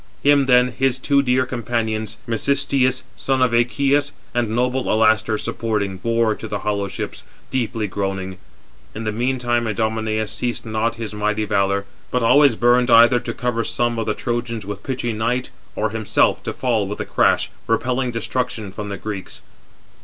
Him 0.23 0.47
then 0.47 0.69
his 0.69 0.97
two 0.97 1.21
dear 1.21 1.45
companions, 1.45 2.17
Mecisteus, 2.25 3.03
son 3.15 3.39
of 3.43 3.53
Echius, 3.53 4.13
and 4.33 4.49
noble 4.49 4.85
Alastor, 4.91 5.37
supporting, 5.39 5.97
bore 5.97 6.33
to 6.33 6.47
the 6.47 6.61
hollow 6.65 6.87
ships, 6.87 7.23
deeply 7.51 7.85
groaning. 7.85 8.39
In 8.95 9.03
the 9.03 9.11
meantime 9.11 9.67
Idomeneus 9.67 10.31
ceased 10.31 10.65
not 10.65 10.95
his 10.95 11.13
mighty 11.13 11.45
valour; 11.45 11.85
but 12.09 12.23
always 12.23 12.55
burned 12.55 12.89
either 12.89 13.19
to 13.19 13.31
cover 13.31 13.63
some 13.63 13.99
of 13.99 14.07
the 14.07 14.15
Trojans 14.15 14.65
with 14.65 14.81
pitchy 14.81 15.13
night, 15.13 15.51
429 15.75 15.75
or 15.75 15.89
himself 15.91 16.41
to 16.41 16.51
fall 16.51 16.87
with 16.87 16.99
a 16.99 17.05
crash, 17.05 17.51
repelling 17.67 18.09
destruction 18.09 18.71
from 18.71 18.89
the 18.89 18.97
Greeks. 18.97 19.41